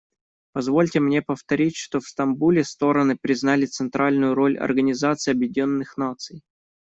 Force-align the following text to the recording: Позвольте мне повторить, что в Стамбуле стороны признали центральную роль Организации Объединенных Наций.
Позвольте 0.53 0.99
мне 0.99 1.21
повторить, 1.21 1.75
что 1.75 1.99
в 1.99 2.07
Стамбуле 2.07 2.63
стороны 2.63 3.15
признали 3.21 3.67
центральную 3.67 4.33
роль 4.33 4.57
Организации 4.57 5.29
Объединенных 5.29 5.95
Наций. 5.95 6.41